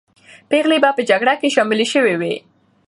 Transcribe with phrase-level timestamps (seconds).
[0.49, 2.35] پېغلې به په جګړه کې شاملې سوې وي.